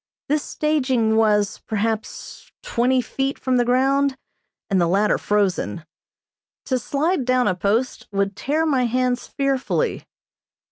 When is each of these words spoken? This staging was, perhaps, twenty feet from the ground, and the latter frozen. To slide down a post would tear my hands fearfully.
This 0.29 0.41
staging 0.41 1.15
was, 1.15 1.59
perhaps, 1.67 2.51
twenty 2.63 3.03
feet 3.03 3.37
from 3.37 3.57
the 3.57 3.63
ground, 3.65 4.17
and 4.67 4.81
the 4.81 4.87
latter 4.87 5.19
frozen. 5.19 5.85
To 6.65 6.79
slide 6.79 7.23
down 7.23 7.47
a 7.47 7.53
post 7.53 8.07
would 8.11 8.35
tear 8.35 8.65
my 8.65 8.85
hands 8.85 9.27
fearfully. 9.27 10.07